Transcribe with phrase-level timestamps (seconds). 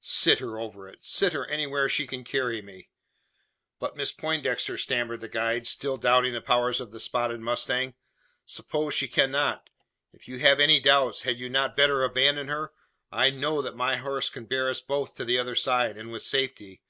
[0.00, 1.04] Sit her over it!
[1.04, 2.88] Sit her anywhere she can carry me."
[3.78, 7.94] "But, Miss Poindexter," stammered the guide, still doubting the powers of the spotted mustang,
[8.44, 9.70] "suppose she cannot?
[10.12, 12.72] If you have any doubts, had you not better abandon her?
[13.12, 16.22] I know that my horse can bear us both to the other side, and with
[16.24, 16.82] safety.